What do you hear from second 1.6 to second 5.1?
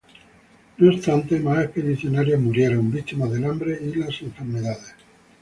expedicionarios murieron, víctimas del hambre y las enfermedades.